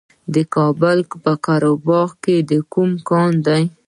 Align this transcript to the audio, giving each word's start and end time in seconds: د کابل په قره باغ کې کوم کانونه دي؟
د 0.33 0.35
کابل 0.55 0.97
په 1.23 1.31
قره 1.45 1.71
باغ 1.87 2.09
کې 2.23 2.35
کوم 2.73 2.91
کانونه 3.09 3.41
دي؟ 3.45 3.63